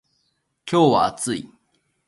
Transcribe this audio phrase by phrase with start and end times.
[0.65, 1.47] 今日は暑い